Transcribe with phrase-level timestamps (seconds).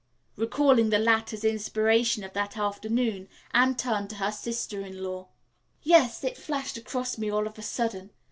[0.35, 5.27] Recalling the latter's inspiration of that afternoon, Anne turned to her sister in law.
[5.83, 6.23] "Yes.
[6.23, 8.09] It flashed across me all of a sudden.